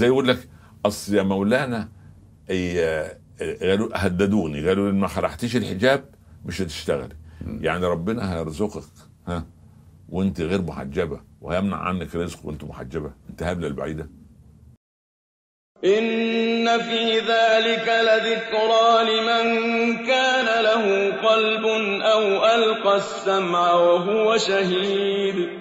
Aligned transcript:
زي 0.00 0.06
يقول 0.06 0.28
لك 0.28 0.48
أصل 0.86 1.14
يا 1.14 1.22
مولانا 1.22 1.88
قالوا 3.60 3.88
هددوني 3.92 4.68
قالوا 4.68 4.90
إن 4.90 4.94
ما 5.00 5.08
خلعتيش 5.08 5.56
الحجاب 5.56 6.04
مش 6.44 6.62
هتشتغلي. 6.62 7.16
يعني 7.60 7.86
ربنا 7.86 8.34
هيرزقك 8.34 8.82
ها 9.28 9.46
وأنت 10.08 10.40
غير 10.40 10.62
محجبة 10.62 11.20
وهيمنع 11.40 11.76
عنك 11.76 12.16
رزق 12.16 12.46
وأنت 12.46 12.64
محجبة. 12.64 13.12
انت 13.30 13.42
هبله 13.42 13.66
البعيده 13.66 14.10
إن 15.84 16.78
في 16.78 17.18
ذلك 17.18 17.88
لذكرى 17.88 18.86
لمن 19.10 19.46
كان 20.06 20.64
له 20.64 21.10
قلب 21.28 21.64
أو 22.02 22.44
ألقى 22.54 22.96
السمع 22.96 23.72
وهو 23.74 24.36
شهيد. 24.36 25.59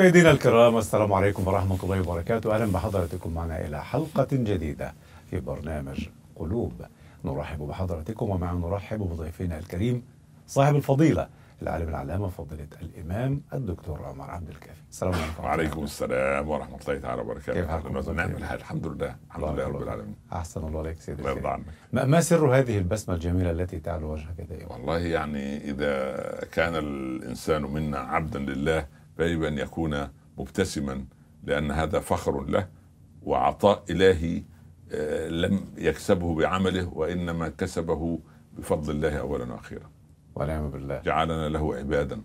مشاهدينا 0.00 0.30
الكرام 0.30 0.78
السلام 0.78 1.12
عليكم 1.12 1.48
ورحمة 1.48 1.78
الله 1.82 2.00
وبركاته. 2.00 2.54
أهلا 2.54 2.72
بحضراتكم 2.72 3.34
معنا 3.34 3.66
إلى 3.66 3.84
حلقة 3.84 4.28
جديدة 4.32 4.94
في 5.30 5.40
برنامج 5.40 6.08
قلوب. 6.36 6.72
نرحب 7.24 7.58
بحضراتكم 7.58 8.30
ومع 8.30 8.52
نرحب 8.52 8.98
بضيفنا 8.98 9.58
الكريم 9.58 10.02
صاحب 10.46 10.76
الفضيلة 10.76 11.28
العالم 11.62 11.88
العلامة 11.88 12.28
فضيلة 12.28 12.68
الإمام 12.82 13.40
الدكتور 13.52 14.02
عمر 14.04 14.30
عبد 14.30 14.48
الكافي. 14.48 14.80
السلام 14.90 15.14
عليكم 15.14 15.44
وعليكم 15.44 15.84
السلام 15.84 16.48
ورحمة 16.48 16.78
الله 16.88 17.00
تعالى 17.00 17.22
وبركاته. 17.22 17.60
كيف 17.60 17.70
حالكم؟ 17.70 18.12
نعم 18.16 18.30
الحمد 18.30 18.86
لله 18.86 19.16
الحمد 19.28 19.44
لله 19.44 19.66
رب 19.66 19.82
العالمين. 19.82 20.14
أحسن 20.32 20.64
الله 20.64 20.78
عليك 20.78 21.00
سيدي 21.00 21.20
الله 21.22 21.30
يرضى. 21.30 21.48
عنك. 21.48 21.64
ما 21.92 22.04
ما 22.04 22.20
سر 22.20 22.58
هذه 22.58 22.78
البسمة 22.78 23.14
الجميلة 23.14 23.50
التي 23.50 23.78
تعلو 23.78 24.12
وجهك 24.12 24.40
دائما 24.48 24.72
والله 24.72 24.98
يعني 24.98 25.70
إذا 25.70 25.94
كان 26.52 26.74
الإنسان 26.74 27.62
منا 27.62 27.98
عبدا 27.98 28.38
لله 28.38 28.99
فيجب 29.20 29.42
أن 29.42 29.58
يكون 29.58 30.08
مبتسما 30.38 31.04
لأن 31.44 31.70
هذا 31.70 32.00
فخر 32.00 32.44
له 32.44 32.68
وعطاء 33.22 33.84
إلهي 33.90 34.42
آه، 34.92 35.28
لم 35.28 35.64
يكسبه 35.78 36.34
بعمله 36.34 36.88
وإنما 36.94 37.48
كسبه 37.48 38.18
بفضل 38.58 38.90
الله 38.90 39.16
أولا 39.16 39.52
وأخيرا. 39.52 39.90
ونعم 40.34 40.70
بالله. 40.70 41.00
جعلنا 41.04 41.48
له 41.48 41.74
عبادا 41.74 42.22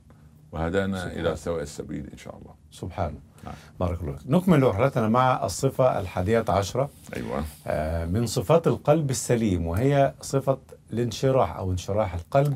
وهدانا 0.52 0.98
سبحان. 0.98 1.20
إلى 1.20 1.36
سواء 1.36 1.62
السبيل 1.62 2.10
إن 2.12 2.18
شاء 2.18 2.38
الله. 2.38 2.54
سبحانه 2.72 3.18
نعم. 3.44 3.54
بارك 3.80 4.02
الله. 4.02 4.18
نكمل 4.26 4.64
رحلتنا 4.64 5.08
مع 5.10 5.46
الصفة 5.46 6.00
الحادية 6.00 6.46
عشرة. 6.50 6.90
أيوة. 7.16 7.44
آه، 7.68 8.06
من 8.06 8.26
صفات 8.26 8.68
القلب 8.68 9.10
السليم 9.10 9.68
وهي 9.68 10.14
صفة 10.22 10.58
الانشراح 10.94 11.58
أو 11.58 11.72
انشراح 11.72 12.14
القلب. 12.14 12.56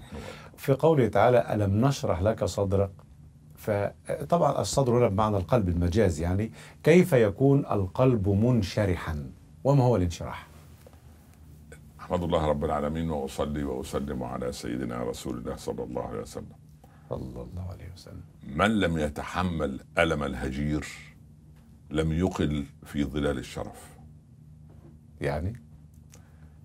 في 0.57 0.73
قوله 0.73 1.07
تعالى 1.07 1.53
ألم 1.53 1.85
نشرح 1.85 2.21
لك 2.21 2.45
صدرك؟ 2.45 2.91
فطبعا 3.59 4.61
الصدر 4.61 4.97
هنا 4.97 5.07
بمعنى 5.07 5.37
القلب 5.37 5.69
المجاز 5.69 6.19
يعني 6.19 6.51
كيف 6.83 7.13
يكون 7.13 7.59
القلب 7.59 8.29
منشرحا؟ 8.29 9.31
وما 9.63 9.83
هو 9.83 9.95
الانشراح؟ 9.95 10.47
أحمد 11.99 12.23
الله 12.23 12.45
رب 12.45 12.65
العالمين 12.65 13.09
وأصلي 13.09 13.63
وأسلم 13.63 14.23
على 14.23 14.51
سيدنا 14.51 15.03
رسول 15.03 15.37
الله 15.37 15.55
صلى 15.55 15.83
الله 15.83 16.07
عليه 16.07 16.19
وسلم. 16.19 16.55
صلى 17.09 17.41
الله 17.41 17.69
عليه 17.69 17.93
وسلم. 17.93 18.21
من 18.55 18.79
لم 18.79 18.97
يتحمل 18.97 19.79
ألم 19.97 20.23
الهجير 20.23 20.87
لم 21.91 22.11
يقل 22.11 22.65
في 22.85 23.03
ظلال 23.03 23.37
الشرف. 23.37 23.89
يعني؟ 25.21 25.61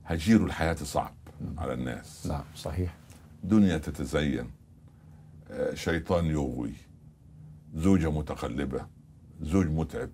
هجير 0.05 0.45
الحياة 0.45 0.75
صعب 0.75 1.15
على 1.59 1.73
الناس. 1.73 2.27
نعم 2.27 2.45
صحيح. 2.57 2.95
دنيا 3.45 3.79
تتزين. 3.79 4.51
شيطان 5.75 6.27
يغوي 6.27 6.73
زوجة 7.75 8.11
متقلبة 8.11 8.87
زوج 9.41 9.67
متعب 9.67 10.11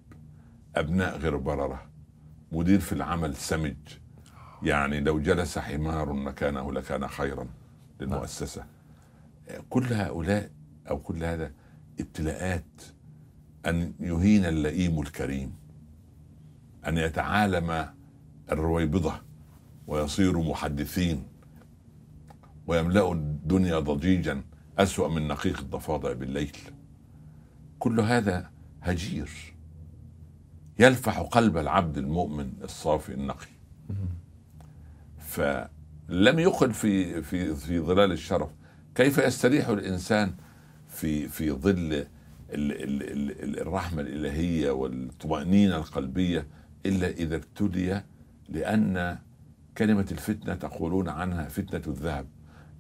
أبناء 0.76 1.18
غير 1.18 1.36
بررة 1.36 1.86
مدير 2.52 2.80
في 2.80 2.92
العمل 2.92 3.34
سمج. 3.34 3.76
يعني 4.62 5.00
لو 5.00 5.20
جلس 5.20 5.58
حمار 5.58 6.12
مكانه 6.12 6.72
لكان 6.72 7.08
خيرا 7.08 7.46
للمؤسسة. 8.00 8.64
كل 9.70 9.84
هؤلاء 9.84 10.50
أو 10.90 10.98
كل 10.98 11.24
هذا 11.24 11.52
ابتلاءات 12.00 12.82
أن 13.66 13.92
يهين 14.00 14.44
اللئيم 14.44 15.00
الكريم 15.00 15.54
أن 16.86 16.98
يتعالم 16.98 17.86
الرويبضة 18.52 19.12
ويصيروا 19.86 20.44
محدثين 20.44 21.26
ويملأوا 22.66 23.14
الدنيا 23.14 23.78
ضجيجا. 23.78 24.42
أسوأ 24.82 25.08
من 25.08 25.28
نقيق 25.28 25.58
الضفادع 25.60 26.12
بالليل. 26.12 26.56
كل 27.78 28.00
هذا 28.00 28.50
هجير. 28.82 29.30
يلفح 30.78 31.18
قلب 31.18 31.56
العبد 31.56 31.98
المؤمن 31.98 32.52
الصافي 32.62 33.14
النقي. 33.14 33.46
فلم 35.18 36.38
يقل 36.38 36.72
في 36.72 37.22
في 37.22 37.54
في 37.54 37.80
ظلال 37.80 38.12
الشرف. 38.12 38.50
كيف 38.94 39.18
يستريح 39.18 39.68
الإنسان 39.68 40.34
في 40.88 41.28
في 41.28 41.50
ظل 41.52 41.70
ال- 41.72 42.06
ال- 42.50 43.02
ال- 43.12 43.42
ال- 43.44 43.60
الرحمة 43.60 44.00
الإلهية 44.02 44.70
والطمأنينة 44.70 45.76
القلبية 45.76 46.46
إلا 46.86 47.08
إذا 47.10 47.36
ابتلي 47.36 48.04
لأن 48.48 49.18
كلمة 49.78 50.06
الفتنة 50.12 50.54
تقولون 50.54 51.08
عنها 51.08 51.48
فتنة 51.48 51.82
الذهب. 51.86 52.26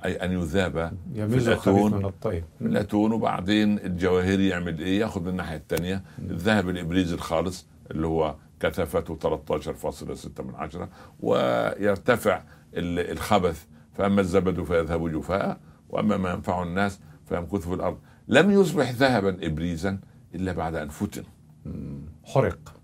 أي 0.04 0.12
أن 0.16 0.32
يذاب 0.32 0.92
في 1.14 1.24
الخبيث 1.24 1.48
الأتون 1.48 1.94
من 1.94 2.04
الطيب. 2.04 2.44
الأتون 2.60 3.12
وبعدين 3.12 3.78
الجواهري 3.78 4.48
يعمل 4.48 4.78
إيه؟ 4.78 5.00
يأخذ 5.00 5.20
من 5.22 5.28
الناحية 5.28 5.56
الثانية 5.56 6.02
الذهب 6.18 6.68
الإبريز 6.68 7.12
الخالص 7.12 7.66
اللي 7.90 8.06
هو 8.06 8.34
كثافته 8.60 9.16
13.6 9.16 10.42
من 10.42 10.54
عشرة 10.54 10.88
ويرتفع 11.20 12.42
ال- 12.74 13.10
الخبث. 13.10 13.64
فأما 13.94 14.20
الزبد 14.20 14.62
فيذهب 14.62 15.08
جفاء 15.12 15.60
وأما 15.88 16.16
ما 16.16 16.30
ينفع 16.30 16.62
الناس 16.62 17.00
فيمكث 17.28 17.68
في 17.68 17.74
الأرض. 17.74 17.98
لم 18.28 18.50
يصبح 18.50 18.90
ذهبا 18.90 19.46
ابريزا 19.46 19.98
إلا 20.34 20.52
بعد 20.52 20.74
أن 20.74 20.88
فتن. 20.88 21.22
حرق. 22.24 22.74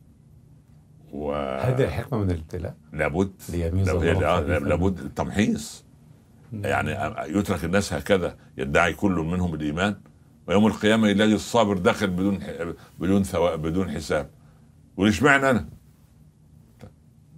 و 1.13 1.33
هذه 1.35 1.85
الحكمة 1.85 2.19
من 2.19 2.31
الابتلاء. 2.31 2.75
لابد. 2.93 3.31
لابد 4.69 4.99
التمحيص 4.99 5.85
يعني 6.53 6.91
يترك 7.39 7.65
الناس 7.65 7.93
هكذا 7.93 8.37
يدعي 8.59 8.93
كل 8.93 9.13
منهم 9.13 9.55
الايمان 9.55 9.97
ويوم 10.47 10.67
القيامة 10.67 11.09
يلاقي 11.09 11.35
الصابر 11.35 11.79
داخل 11.79 12.07
بدون 12.07 12.39
بدون 12.99 13.23
ثواب 13.23 13.63
بدون 13.63 13.91
حساب. 13.91 14.31
يقول 14.95 15.09
اشمعنى 15.09 15.51
أنا؟ 15.51 15.69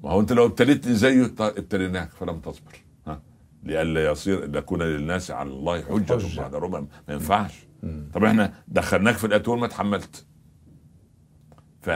ما 0.03 0.11
هو 0.11 0.21
أنت 0.21 0.33
لو 0.33 0.47
ابتليتني 0.47 0.95
زيه 0.95 1.35
ابتليناك؟ 1.41 2.11
فلم 2.11 2.41
تصبر. 2.41 2.73
ها؟ 3.07 3.23
لئلا 3.63 4.11
يصير 4.11 4.57
يكون 4.57 4.83
للناس 4.83 5.31
على 5.31 5.49
الله 5.49 5.83
حجة 5.83 6.19
حجة. 6.19 6.41
بعد 6.41 6.55
ربع. 6.55 6.81
ما 6.81 7.15
ينفعش. 7.15 7.67
طب 8.15 8.25
إحنا 8.25 8.55
دخلناك 8.69 9.17
في 9.17 9.27
الأتون 9.27 9.59
ما 9.59 9.67
تحملت. 9.67 10.27
ف 11.81 11.91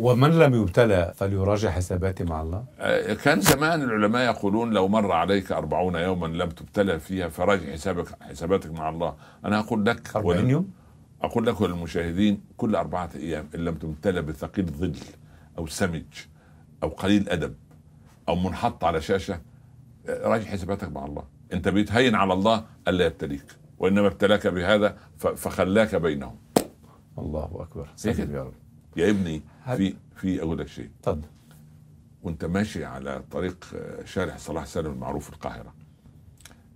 ومن 0.00 0.38
لم 0.38 0.54
يبتلى 0.54 1.12
فليراجع 1.16 1.70
حساباته 1.70 2.24
مع 2.24 2.42
الله؟ 2.42 2.64
آه، 2.78 3.14
كان 3.14 3.40
زمان 3.40 3.82
العلماء 3.82 4.22
يقولون 4.34 4.70
لو 4.70 4.88
مر 4.88 5.12
عليك 5.12 5.52
أربعون 5.52 5.94
يوما 5.94 6.26
لم 6.26 6.48
تبتلى 6.48 7.00
فيها 7.00 7.28
فراجع 7.28 7.72
حسابك 7.72 8.22
حساباتك 8.22 8.70
مع 8.70 8.88
الله. 8.88 9.14
أنا 9.44 9.58
أقول 9.58 9.86
لك 9.86 10.16
40 10.16 10.44
ول- 10.44 10.50
يوم؟ 10.50 10.70
أقول 11.22 11.46
لك 11.46 11.60
وللمشاهدين 11.60 12.40
كل 12.56 12.74
أربعة 12.76 13.10
أيام 13.16 13.48
إن 13.54 13.60
لم 13.64 13.74
تبتلى 13.74 14.22
بثقيل 14.22 14.66
ظل 14.66 14.96
أو 15.58 15.66
سمج 15.66 16.02
أو 16.82 16.88
قليل 16.88 17.28
أدب 17.28 17.54
أو 18.28 18.34
منحط 18.36 18.84
على 18.84 19.00
شاشة 19.00 19.40
آه، 20.08 20.28
راجع 20.28 20.44
حساباتك 20.50 20.88
مع 20.92 21.04
الله. 21.06 21.22
أنت 21.52 21.68
بيتهين 21.68 22.14
على 22.14 22.32
الله 22.32 22.64
ألا 22.88 23.06
يبتليك 23.06 23.44
وإنما 23.78 24.06
ابتلاك 24.06 24.46
بهذا 24.46 24.96
فخلاك 25.18 25.94
بينهم. 25.94 26.36
الله 27.18 27.44
أكبر. 27.44 27.88
كده. 28.04 28.38
يا 28.38 28.42
رب. 28.42 28.52
يا 28.96 29.10
ابني 29.10 29.42
في 29.76 29.94
في 30.16 30.42
أقول 30.42 30.58
لك 30.58 30.68
شيء. 30.68 30.90
تفضل 31.02 31.28
وأنت 32.22 32.44
ماشي 32.44 32.84
على 32.84 33.22
طريق 33.30 33.64
آه، 33.74 34.04
شارع 34.04 34.36
صلاح 34.36 34.66
سالم 34.66 34.92
المعروف 34.92 35.24
في 35.30 35.32
القاهرة. 35.36 35.74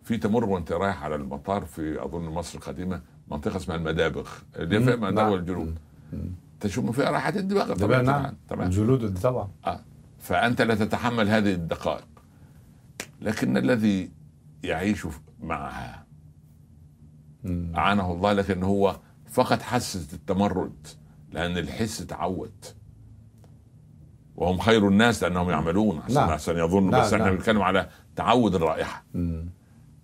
في 0.03 0.17
تمر 0.17 0.45
وأنت 0.45 0.73
رايح 0.73 1.03
على 1.05 1.15
المطار 1.15 1.65
في 1.65 2.05
أظن 2.05 2.23
مصر 2.25 2.59
القديمة 2.59 3.03
منطقة 3.31 3.57
اسمها 3.57 3.77
المدابغ. 3.77 4.29
اللي 4.57 4.79
مم، 4.79 4.85
فيها 4.85 4.97
مدابغ 4.97 5.41
نعم. 5.41 5.75
مم. 6.13 6.33
تشم 6.61 6.93
فيها 6.93 7.11
راحه 7.11 7.29
الدماغ 7.37 7.65
طبعا 7.75 7.77
طبعا 7.77 8.03
نعم. 8.03 8.35
تمام 8.49 8.67
الجلود 8.67 9.19
طبعا. 9.19 9.49
آه. 9.67 9.81
فأنت 10.19 10.63
لا 10.63 10.75
تتحمل 10.75 11.29
هذه 11.29 11.53
الدقائق. 11.53 12.07
لكن 13.21 13.57
الذي 13.57 14.11
يعيش 14.65 15.07
معها. 15.43 16.05
أعانه 17.77 18.13
الله 18.13 18.33
لكن 18.33 18.63
هو 18.63 18.97
فقط 19.27 19.63
حاسة 19.63 20.13
التمرد. 20.13 20.87
لأن 21.35 21.59
الحس 21.59 21.99
تعود 22.07 22.65
وهم 24.37 24.59
خير 24.59 24.89
الناس 24.89 25.23
لأنهم 25.23 25.51
يعملون 25.51 26.01
عشان 26.05 26.15
نعم. 26.15 26.31
عشان 26.31 26.59
يظن. 26.59 26.91
نعم، 26.91 27.01
بس 27.01 27.13
إحنا 27.13 27.25
نعم. 27.25 27.37
بنتكلم 27.37 27.63
على 27.63 27.89
تعود 28.17 28.55
الرائحة. 28.55 29.05
مم. 29.15 29.49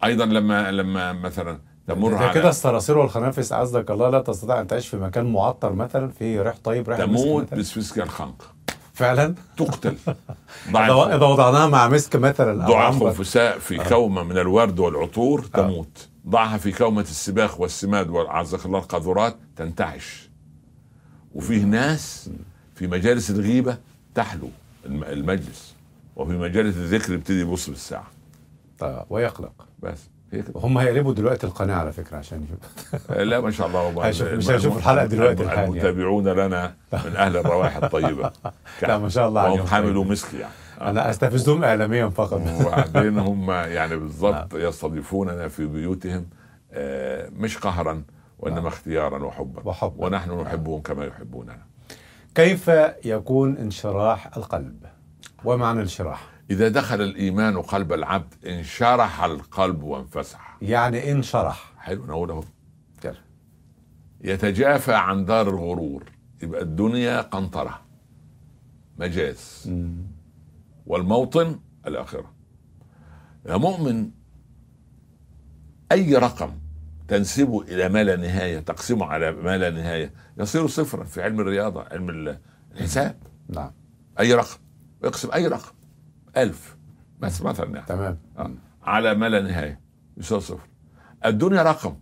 أيضا 0.05 0.25
لما 0.25 0.71
لما 0.71 1.12
مثلا 1.12 1.59
تمر 1.87 2.15
على 2.15 2.35
كده 2.35 2.49
الصراصير 2.49 2.99
والخنافس 2.99 3.53
عزك 3.53 3.91
الله 3.91 4.11
لا 4.11 4.21
تستطيع 4.21 4.61
أن 4.61 4.67
تعيش 4.67 4.88
في 4.88 4.97
مكان 4.97 5.32
معطر 5.32 5.73
مثلا 5.73 6.09
فيه 6.09 6.43
ريح 6.43 6.56
طيب 6.65 6.88
ريح 6.88 6.99
تموت؟ 6.99 7.55
بسفسك 7.55 7.99
الخنق. 7.99 8.55
فعلا؟ 8.94 9.35
تقتل. 9.56 9.97
إذا 10.75 11.26
وضعناها 11.26 11.67
مع 11.67 11.88
مسك 11.88 12.17
مثلا 12.17 12.67
ضع 12.67 12.91
خنفساء 12.91 13.59
في 13.59 13.79
كومة 13.79 14.23
من 14.23 14.38
الورد 14.38 14.81
والعطور 14.81 15.41
تموت. 15.41 16.09
ضعها 16.29 16.59
في 16.59 16.73
كومة 16.73 17.00
السباخ 17.00 17.61
والسماد 17.61 18.11
وعزك 18.11 18.67
الله 18.67 18.79
القاذورات 18.79 19.37
تنتعش. 19.56 20.30
وفيه 21.35 21.65
ناس 21.65 22.31
في 22.75 22.87
مجالس 22.87 23.31
الغيبة 23.31 23.77
تحلو 24.15 24.49
الم- 24.87 25.05
المجلس 25.05 25.75
وفي 26.17 26.32
مجالس 26.32 26.77
الذكر 26.77 27.12
يبتدي 27.12 27.41
يبص 27.41 27.71
بالساعة. 27.71 28.06
طيب 28.79 29.03
ويقلق. 29.11 29.53
بس 29.82 29.99
هي 30.32 30.43
كده 30.43 30.53
هم 30.56 30.79
هيقلبوا 30.79 31.15
دلوقتي 31.15 31.47
القناة 31.47 31.75
على 31.75 31.93
فكرة 31.93 32.17
عشان 32.17 32.47
لا 33.11 33.41
ما 33.41 33.50
شاء 33.50 33.67
الله 33.67 33.82
والله. 33.87 34.09
مش 34.37 34.50
هيشوف 34.50 34.77
الحلقة 34.77 35.06
دلوقتي 35.06 35.43
الحال 35.43 35.59
يعني. 35.59 35.71
المتابعون 35.71 36.29
لنا 36.29 36.75
من 36.93 37.17
أهل 37.17 37.37
الروائح 37.37 37.76
الطيبة. 37.76 38.33
لا 38.83 38.99
ما 38.99 39.09
شاء 39.09 39.29
الله 39.29 39.67
حملوا 39.67 40.03
طيب. 40.05 40.12
مسك 40.12 40.35
يعني. 40.35 40.53
أنا 40.81 41.11
أستفزهم 41.11 41.65
اعلاميا 41.65 42.09
فقط. 42.09 42.41
وبعدين 42.67 43.19
هم 43.19 43.50
يعني 43.50 43.97
بالضبط 43.97 44.55
يستضيفوننا 44.55 45.49
في 45.49 45.67
بيوتهم 45.67 46.26
آه، 46.73 47.29
مش 47.37 47.59
قهرا 47.59 48.03
وإنما 48.41 48.69
اختيارا 48.69 49.25
وحبا. 49.25 49.63
وحبا. 49.69 50.05
ونحن 50.05 50.41
نحبهم 50.41 50.81
كما 50.81 51.05
يحبوننا. 51.05 51.63
كيف 52.35 52.69
يكون 53.05 53.57
انشراح 53.57 54.37
القلب؟ 54.37 54.87
ومعنى 55.45 55.77
الانشراح؟ 55.77 56.31
إذا 56.51 56.69
دخل 56.69 57.01
الإيمان 57.01 57.63
قلب 57.63 57.93
العبد 57.93 58.35
انشرح 58.47 59.25
القلب 59.25 59.83
وانفسح. 59.83 60.57
يعني 60.63 61.13
انشرح. 61.13 61.73
حلو 61.79 62.07
نقول 62.07 62.45
يلا. 63.05 63.15
يتجافى 64.21 64.95
عن 64.95 65.25
دار 65.25 65.49
الغرور. 65.49 66.05
يبقى 66.43 66.63
الدنيا 66.63 67.21
قنطرة. 67.21 67.81
مجاز. 68.99 69.65
مم. 69.67 70.07
والموطن 70.87 71.61
الآخرة. 71.87 72.33
يا 73.47 73.57
مؤمن 73.57 74.11
أي 75.93 76.17
رقم 76.17 76.51
تنسبه 77.11 77.62
إلى 77.62 77.89
ما 77.89 78.05
لا 78.05 78.17
نهاية 78.17 78.59
تقسمه 78.61 79.07
على 79.07 79.33
ما 79.33 79.59
لا 79.59 79.71
نهاية. 79.71 80.12
يصير 80.39 80.67
صفرا 80.67 81.05
في 81.05 81.23
علم 81.23 81.41
الرياضة 81.41 81.85
علم 81.91 82.11
ال- 82.11 82.39
الحساب. 82.75 83.17
نعم. 83.49 83.71
أي 84.21 84.35
رقم؟ 84.35 84.59
اقسم 85.05 85.29
أي 85.35 85.47
رقم. 85.47 85.73
ألف. 86.37 86.77
بس 87.21 87.43
مثلا 87.43 87.67
يعني. 87.75 87.87
تمام. 87.87 88.19
آه. 88.39 88.51
على 88.83 89.15
ما 89.15 89.29
لا 89.29 89.41
نهاية. 89.43 89.81
يصير 90.17 90.39
صفر. 90.41 90.69
الدنيا 91.27 91.62
رقم. 91.62 91.95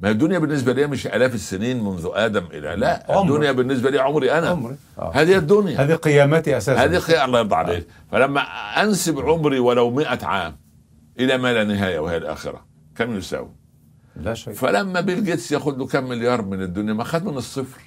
ما 0.00 0.10
الدنيا 0.10 0.38
بالنسبة 0.38 0.72
لي 0.72 0.86
مش 0.86 1.06
آلاف 1.06 1.34
السنين 1.34 1.84
منذ 1.84 2.08
آدم 2.14 2.46
إلى 2.46 2.76
لا 2.76 3.06
عمر. 3.08 3.34
الدنيا 3.34 3.52
بالنسبة 3.52 3.90
لي 3.90 3.98
عمري 3.98 4.32
أنا. 4.32 4.48
عمري. 4.48 4.76
آه. 4.98 5.12
هذه 5.14 5.36
الدنيا. 5.36 5.82
هذه 5.82 5.94
قيامتي 5.94 6.56
أساسا. 6.56 6.84
هذه 6.84 6.98
خير 6.98 7.24
الله 7.24 7.38
يرضى 7.38 7.54
عليك. 7.54 7.86
فلما 8.12 8.40
أنسب 8.82 9.18
عمري 9.20 9.58
ولو 9.58 9.90
مئة 9.90 10.26
عام 10.26 10.56
إلى 11.20 11.38
ما 11.38 11.52
لا 11.52 11.64
نهاية 11.64 11.98
وهي 11.98 12.16
الآخرة 12.16 12.66
كم 12.96 13.16
يساوي؟ 13.16 13.55
لا 14.16 14.34
شيء 14.34 14.54
فلما 14.54 15.00
بيل 15.00 15.24
جيتس 15.24 15.52
ياخذ 15.52 15.76
له 15.76 15.86
كم 15.86 16.04
مليار 16.08 16.42
من 16.42 16.62
الدنيا 16.62 16.92
ما 16.92 17.04
خد 17.04 17.24
من 17.24 17.36
الصفر 17.36 17.80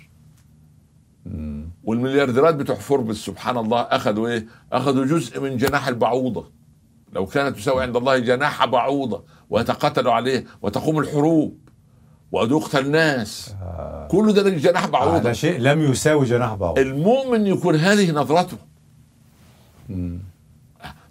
مم. 1.26 1.70
والمليارديرات 1.84 2.56
بتوع 2.56 2.76
فوربس 2.76 3.16
سبحان 3.18 3.58
الله 3.58 3.82
أخذوا 3.82 4.28
إيه؟ 4.28 4.46
أخذوا 4.74 5.06
جزء 5.06 5.40
من 5.42 5.58
جناح 5.58 5.88
البعوضة 5.88 6.52
لو 7.14 7.26
كانت 7.26 7.56
تساوي 7.58 7.82
عند 7.84 7.96
الله 7.98 8.18
جناح 8.20 8.66
بعوضة 8.66 9.24
ويتقاتلوا 9.50 10.14
عليه 10.14 10.46
وتقوم 10.62 11.00
الحروب 11.00 11.58
وتقتل 12.32 12.86
الناس 12.86 13.56
آه. 13.62 14.08
كل 14.12 14.34
ده 14.34 14.50
جناح 14.50 14.88
بعوضة 14.88 15.18
على 15.20 15.36
شيء 15.36 15.60
لم 15.60 15.82
يساوي 15.82 16.26
جناح 16.26 16.54
بعوض 16.54 16.80
المؤمن 16.80 17.48
يكون 17.48 17.76
هذه 17.76 18.12
نظرته 18.12 18.58
مم. 19.90 20.20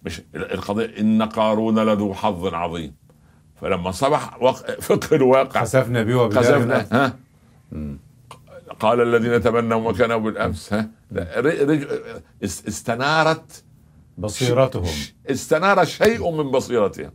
مش 0.05 0.23
القضية 0.35 1.01
إن 1.01 1.23
قارون 1.23 1.79
لذو 1.79 2.15
حظ 2.15 2.47
عظيم 2.55 2.95
فلما 3.61 3.91
صبح 3.91 4.43
وق... 4.43 4.71
فقه 4.89 5.17
الواقع. 5.17 5.61
خسفنا 5.65 6.03
به 6.03 6.29
خسفنا 6.29 6.87
ها؟ 6.93 7.17
مم. 7.73 7.99
قال 8.81 9.01
الذين 9.01 9.41
تمنوا 9.43 9.93
مكانه 9.93 10.17
بالأمس 10.17 10.73
ها؟ 10.73 10.89
رج... 11.37 11.87
است- 12.45 12.69
استنارت 12.69 13.65
بصيرتهم. 14.19 14.85
استنار 15.31 15.85
شيء 15.85 16.31
من 16.31 16.51
بصيرتهم. 16.51 17.11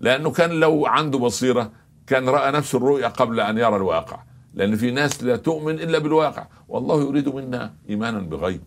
لأنه 0.00 0.30
كان 0.30 0.50
لو 0.50 0.86
عنده 0.86 1.18
بصيرة 1.18 1.70
كان 2.06 2.28
رأى 2.28 2.52
نفس 2.52 2.74
الرؤيا 2.74 3.08
قبل 3.08 3.40
أن 3.40 3.58
يرى 3.58 3.76
الواقع. 3.76 4.18
لأن 4.54 4.76
في 4.76 4.90
ناس 4.90 5.22
لا 5.24 5.36
تؤمن 5.36 5.74
إلا 5.74 5.98
بالواقع. 5.98 6.46
والله 6.68 7.02
يريد 7.08 7.28
منا 7.28 7.74
إيمانا 7.88 8.18
بغيب. 8.18 8.62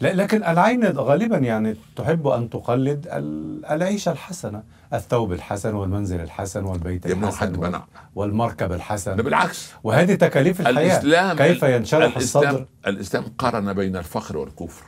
لكن 0.00 0.44
العين 0.44 0.84
غالبا 0.84 1.36
يعني 1.36 1.76
تحب 1.96 2.26
أن 2.26 2.50
تقلد 2.50 3.08
ال- 3.12 3.66
العيشة 3.66 4.12
الحسنة 4.12 4.62
الثوب 4.94 5.32
الحسن 5.32 5.74
والمنزل 5.74 6.20
الحسن 6.20 6.64
والبيت 6.64 7.06
الحسن 7.06 7.38
حد 7.38 7.58
منع. 7.58 7.84
والمركب 8.14 8.68
ده 8.68 8.74
الحسن 8.74 9.16
بالعكس. 9.16 9.72
وهذه 9.84 10.14
تكاليف 10.14 10.60
الحياة. 10.60 10.96
الإسلام 10.96 11.36
كيف 11.36 11.62
ينشرح 11.62 12.16
الإسلام 12.16 12.44
الصدر؟ 12.54 12.66
الإسلام 12.86 13.24
قارن 13.38 13.72
بين 13.72 13.96
الفخر 13.96 14.36
والكفر. 14.36 14.86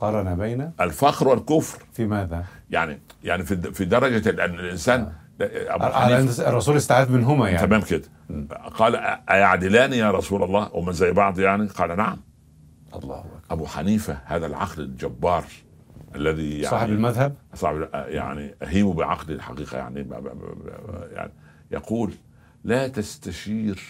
قارن 0.00 0.34
بين 0.34 0.70
الفخر 0.80 1.28
والكفر. 1.28 1.78
في 1.92 2.06
ماذا؟ 2.06 2.44
يعني 2.70 2.98
يعني 3.24 3.44
في 3.44 3.56
في 3.72 3.84
درجة 3.84 4.44
أن 4.44 4.54
الإنسان 4.54 5.12
أن 5.40 6.28
الرسول 6.38 6.76
استعاذ 6.76 7.12
منهما 7.12 7.48
يعني. 7.50 7.66
تمام 7.66 7.80
كده. 7.80 8.02
قال 8.74 8.96
أيعدلان 9.30 9.92
يا 9.92 10.10
رسول 10.10 10.42
الله؟ 10.42 10.70
ومن 10.74 10.92
زي 10.92 11.12
بعض 11.12 11.38
يعني؟ 11.38 11.66
قال 11.66 11.96
نعم. 11.96 12.16
الله 12.94 13.18
أكبر. 13.20 13.40
أبو 13.50 13.66
حنيفة 13.66 14.20
هذا 14.24 14.46
العقل 14.46 14.82
الجبار 14.82 15.44
الذي 16.14 16.50
يعني 16.50 16.66
صاحب 16.70 16.88
المذهب؟ 16.88 17.36
صعب 17.54 17.88
يعني 17.92 18.54
أهيم 18.62 18.92
بعقل 18.92 19.32
الحقيقة 19.32 19.78
يعني 19.78 20.08
يعني 21.12 21.32
يقول 21.70 22.14
لا 22.64 22.88
تستشير 22.88 23.80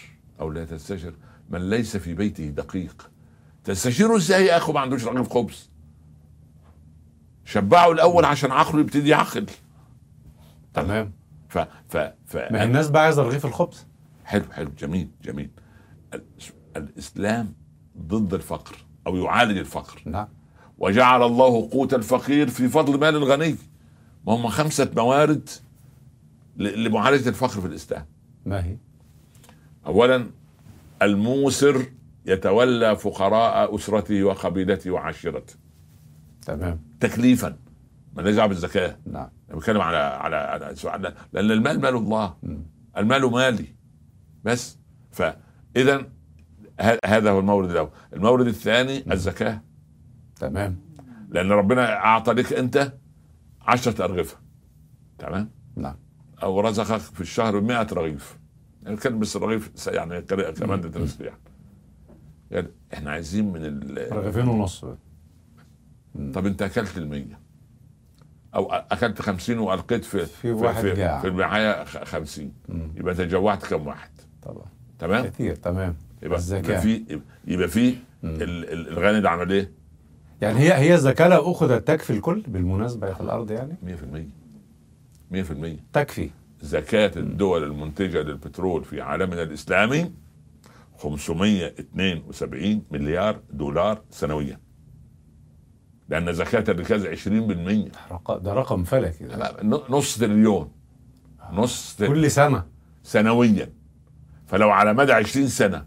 أو 0.41 0.51
لا 0.51 0.65
تستشر 0.65 1.15
من 1.51 1.71
ليس 1.71 1.97
في 1.97 2.15
بيته 2.15 2.47
دقيق. 2.49 3.11
تستشيره 3.65 4.17
إزاي 4.17 4.47
يا 4.47 4.57
أخو؟ 4.57 4.73
ما 4.73 4.81
عندوش 4.81 5.05
رغيف 5.05 5.29
خبز. 5.33 5.71
شبعه 7.45 7.93
الأول 7.93 8.25
عشان 8.25 8.51
عقله 8.51 8.81
يبتدي 8.81 9.09
يعقل. 9.09 9.47
تمام. 10.75 11.13
ف 11.49 11.59
ف 11.89 11.97
ف 12.27 12.37
ما 12.37 12.65
الناس 12.65 12.91
بقى 12.91 13.03
عايزة 13.03 13.23
رغيف 13.23 13.47
الخبز؟ 13.47 13.87
حلو 14.25 14.45
حلو 14.53 14.71
جميل 14.79 15.11
جميل. 15.23 15.51
ال- 16.15 16.25
الإسلام 16.77 17.55
ضد 17.99 18.35
الفقر. 18.35 18.77
أو 19.07 19.17
يعالج 19.17 19.59
الفقر. 19.59 20.03
نعم. 20.07 20.29
وجعل 20.79 21.23
الله 21.23 21.69
قوت 21.73 21.95
الفقير 21.95 22.49
في 22.49 22.69
فضل 22.69 23.01
مال 23.01 23.17
الغني. 23.17 23.57
ما 24.27 24.35
هم 24.35 24.49
خمسة 24.49 24.91
موارد 24.97 25.49
لمعالجة 26.57 27.29
الفقر 27.29 27.61
في 27.61 27.67
الإسلام. 27.67 28.07
ما 28.47 28.65
هي؟ 28.65 28.77
أولا 29.87 30.27
الموسر 31.03 31.87
يتولى 32.27 32.97
فقراء 32.97 33.75
أسرته 33.75 34.25
وقبيلته 34.25 34.91
وعشيرته. 34.91 35.55
تمام. 36.47 36.81
تكليفا. 37.01 37.57
ما 38.17 38.23
دعوه 38.23 38.47
بالزكاة 38.47 38.97
نعم. 39.13 39.29
بتكلم 39.51 39.81
على 39.81 39.97
على 39.97 40.37
على 40.37 40.77
سؤال. 40.77 41.15
لأن 41.33 41.51
المال 41.51 41.81
مال 41.81 41.97
الله. 41.97 42.35
مم. 42.43 42.63
المال 42.97 43.31
مالي. 43.31 43.67
بس. 44.45 44.79
فإذا 45.13 46.07
هذا 47.05 47.31
هو 47.31 47.39
المورد 47.41 47.71
الأول. 47.71 47.91
المورد 48.13 48.47
الثاني 48.47 49.13
الزكاة. 49.13 49.61
تمام؟ 50.37 50.77
لأن 51.31 51.53
ربنا 51.53 51.97
أعطى 51.97 52.33
لك 52.33 52.53
أنت 52.53 52.93
عشرة 53.63 54.05
أرغفة. 54.05 54.37
تمام؟ 55.19 55.51
نعم. 55.77 55.97
أو 56.43 56.61
رزقك 56.61 56.99
في 57.01 57.21
الشهر 57.21 57.61
100 57.61 57.83
رغيف. 57.93 58.39
يعني 58.83 58.97
بس 59.19 59.37
الرغيف 59.37 59.87
يعني 59.87 60.23
كمادة 60.23 61.01
رزق 61.01 61.23
يعني. 61.25 61.37
يعني 62.51 62.69
إحنا 62.95 63.11
عايزين 63.11 63.53
من 63.53 63.65
ال... 63.65 64.13
رغيفين 64.13 64.49
ونص. 64.49 64.85
طب 66.35 66.47
أنت 66.47 66.63
أكلت 66.63 66.99
المية؟ 66.99 67.41
أو 68.55 68.69
أ- 68.69 68.73
أكلت 68.93 69.23
خمسين 69.23 69.59
وألقيت 69.59 70.05
في 70.05 70.27
في 70.27 70.53
واحد 70.53 70.81
في. 70.83 71.21
في 71.21 71.29
خ- 71.85 72.05
خمسين. 72.05 72.53
مم. 72.69 72.93
يبقى 72.97 73.15
تجوعت 73.15 73.67
كم 73.67 73.87
واحد؟ 73.87 74.11
طبعا. 74.43 74.65
تمام؟ 74.99 75.27
كثير 75.27 75.55
تمام. 75.55 75.97
يبقى 76.23 76.41
يبقى 76.51 76.81
في 76.81 77.21
يبقى 77.47 77.69
في 77.69 77.89
ال- 78.25 78.43
ال- 78.73 78.89
الغني 78.89 79.21
ده 79.21 79.31
عمل 79.31 79.53
إيه؟ 79.53 79.71
يعني 80.41 80.59
هي 80.59 80.75
هي 80.75 80.95
الزكاة 80.95 81.29
لو 81.29 81.53
أخذت 81.53 81.89
تكفي 81.89 82.11
الكل 82.11 82.41
بالمناسبة 82.49 83.13
في 83.13 83.21
الأرض 83.21 83.51
يعني؟ 83.51 83.77
100% 83.83 84.29
100% 85.31 85.79
تكفي. 85.93 86.31
زكاة 86.63 87.11
الدول 87.17 87.65
المنتجة 87.65 88.23
للبترول 88.23 88.85
في 88.85 89.01
عالمنا 89.01 89.43
الإسلامي 89.43 90.13
572 90.99 92.83
مليار 92.91 93.41
دولار 93.53 94.03
سنويا. 94.11 94.59
لأن 96.09 96.33
زكاة 96.33 96.65
الركاز 96.73 97.07
20% 97.07 97.93
رق- 98.13 98.37
ده 98.39 98.55
رقم 98.55 98.85
فلكي 98.85 99.25
نص 99.65 100.19
تريليون. 100.19 100.73
نص 101.53 101.97
كل 102.03 102.31
سنة. 102.31 102.67
سنويا. 103.03 103.73
فلو 104.47 104.71
على 104.71 104.93
مدى 104.95 105.13
20 105.13 105.49
سنة 105.49 105.87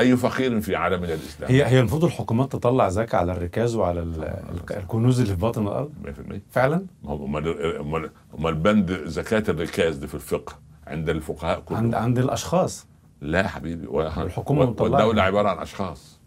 أي 0.00 0.16
فقير 0.16 0.60
في 0.60 0.76
عالمنا 0.76 1.14
الاسلامي 1.14 1.54
هي 1.54 1.66
هي 1.66 1.78
المفروض 1.80 2.04
الحكومات 2.04 2.52
تطلع 2.52 2.88
زكاة 2.88 3.18
على 3.18 3.32
الركاز 3.32 3.74
وعلى 3.74 4.02
ال- 4.02 4.24
ال- 4.24 4.76
الكنوز 4.76 5.20
اللي 5.20 5.32
في 5.34 5.40
باطن 5.40 5.62
الأرض؟ 5.66 5.92
100% 6.04 6.40
فعلا؟ 6.50 6.86
ما 7.04 7.10
هو 7.10 7.26
امال 7.26 8.10
امال 8.38 8.54
بند 8.54 9.00
زكاة 9.04 9.42
الركاز 9.48 9.96
دي 9.96 10.06
في 10.06 10.14
الفقه 10.14 10.58
عند 10.86 11.08
الفقهاء 11.08 11.60
كلهم؟ 11.60 11.78
عند 11.80 11.94
عند 11.94 12.18
الأشخاص. 12.18 12.86
لا 13.20 13.38
يا 13.42 13.48
حبيبي 13.48 13.86
مطلعة. 13.86 14.90
والدولة 14.90 15.22
عبارة 15.22 15.48
عن 15.48 15.58
أشخاص. 15.58 16.20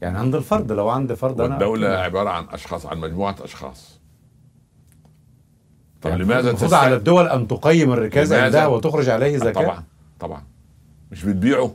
يعني 0.00 0.18
عند 0.18 0.34
الفرد 0.34 0.72
لو 0.72 0.88
عند 0.88 1.14
فرد 1.14 1.40
أنا 1.40 1.50
والدولة 1.54 1.88
عبارة 1.88 2.30
عن 2.30 2.44
أشخاص 2.50 2.86
عن 2.86 2.98
مجموعة 2.98 3.36
أشخاص. 3.40 4.00
طب 6.02 6.10
يعني 6.10 6.22
لماذا 6.22 6.52
تستع- 6.52 6.76
على 6.76 6.96
الدول 6.96 7.28
أن 7.28 7.48
تقيم 7.48 7.92
الركاز؟ 7.92 8.32
عندها 8.32 8.66
وتخرج 8.66 9.08
عليه 9.08 9.36
زكاة؟ 9.38 9.50
طبعا 9.62 9.84
طبعا. 10.20 10.42
مش 11.12 11.24
بتبيعه؟ 11.24 11.74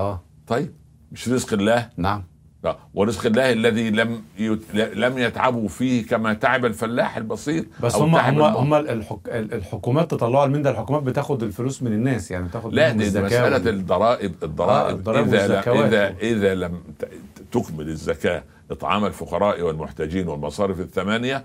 آه. 0.00 0.22
طيب 0.46 0.72
مش 1.12 1.28
رزق 1.28 1.52
الله؟ 1.52 1.88
نعم. 1.96 2.24
لا 2.64 2.76
ورزق 2.94 3.26
الله 3.26 3.52
الذي 3.52 3.90
لم 3.90 4.22
يت... 4.38 4.74
لم 4.74 5.18
يتعبوا 5.18 5.68
فيه 5.68 6.06
كما 6.06 6.34
تعب 6.34 6.64
الفلاح 6.64 7.16
البسيط 7.16 7.66
بس 7.82 7.96
هم 7.96 8.16
هم 8.16 8.42
هم 8.42 8.74
الحك... 8.74 9.18
الحكومات 9.28 10.10
تطلعوا 10.10 10.46
من 10.46 10.62
ده 10.62 10.70
الحكومات 10.70 11.02
بتاخد 11.02 11.42
الفلوس 11.42 11.82
من 11.82 11.92
الناس 11.92 12.30
يعني 12.30 12.48
تاخد 12.48 12.74
لا 12.74 12.90
دي, 12.92 13.20
مسألة 13.20 13.56
وال- 13.56 13.68
الضرائب 13.68 14.34
الضرائب, 14.42 14.86
آه، 14.94 14.98
الضرائب 14.98 15.26
لم 15.26 15.32
والزكوات. 15.32 15.92
إذا 15.92 16.14
إذا 16.22 16.54
لم 16.54 16.80
تكمل 17.52 17.88
الزكاة 17.88 18.42
إطعام 18.70 19.04
الفقراء 19.04 19.62
والمحتاجين 19.62 20.28
والمصارف 20.28 20.80
الثمانية 20.80 21.44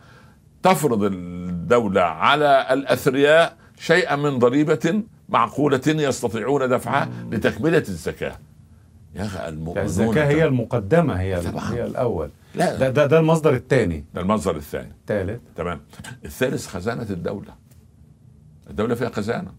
تفرض 0.63 1.03
الدولة 1.03 2.01
على 2.01 2.67
الأثرياء 2.71 3.55
شيئا 3.79 4.15
من 4.15 4.39
ضريبة 4.39 5.03
معقولة 5.29 5.82
يستطيعون 5.88 6.70
دفعها 6.70 7.10
لتكملة 7.32 7.77
الزكاة. 7.77 8.38
يا 9.15 9.25
أخي 9.25 9.50
المؤمنون 9.50 9.86
الزكاة 9.86 10.27
هي 10.27 10.46
المقدمة 10.46 11.13
هي 11.13 11.41
طبعاً. 11.41 11.74
هي 11.74 11.86
الأول. 11.86 12.29
لا. 12.55 12.75
ده 12.75 12.89
ده, 12.89 13.05
ده 13.05 13.20
المصدر 13.20 13.53
الثاني. 13.53 14.05
ده 14.13 14.22
المصدر 14.22 14.55
الثاني. 14.55 14.91
الثالث. 15.01 15.41
تمام. 15.55 15.82
الثالث 16.25 16.67
خزانة 16.67 17.08
الدولة. 17.10 17.55
الدولة 18.70 18.96
فيها 18.96 19.10
خزانة. 19.10 19.51